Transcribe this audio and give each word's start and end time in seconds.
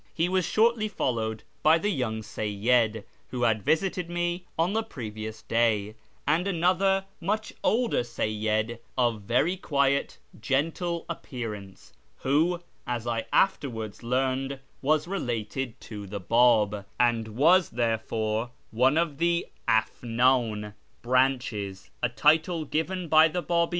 He 0.15 0.27
was 0.27 0.47
shortly 0.47 0.87
followed 0.87 1.43
by 1.61 1.77
the 1.77 1.91
young 1.91 2.23
Seyyid 2.23 3.03
who 3.29 3.43
had 3.43 3.61
visited 3.61 4.09
me 4.09 4.47
on 4.57 4.73
the 4.73 4.81
previous 4.81 5.43
day, 5.43 5.93
and 6.25 6.47
another 6.47 7.05
much 7.19 7.53
older 7.63 8.01
Seyyid 8.03 8.79
of 8.97 9.21
very 9.21 9.55
quiet, 9.57 10.17
gentle 10.39 11.05
appearance, 11.07 11.93
who, 12.17 12.61
as 12.87 13.05
I 13.05 13.25
afterwards 13.31 14.01
learned, 14.01 14.57
was 14.81 15.07
related 15.07 15.79
to 15.81 16.07
the 16.07 16.19
Bab, 16.19 16.83
and 16.99 17.27
was 17.35 17.69
therefore 17.69 18.49
one 18.71 18.97
of 18.97 19.19
the 19.19 19.45
Afndn 19.67 19.83
A 20.03 20.17
]'EA/^ 20.19 20.23
AAfONGST 20.23 20.71
T//£ 20.71 20.71
PEJiS/ANS(" 20.71 20.73
Brauches 21.03 21.89
")—a 22.01 22.09
title 22.09 22.65
given 22.65 23.07
by 23.07 23.27
the 23.27 23.43
B;ibf. 23.43 23.69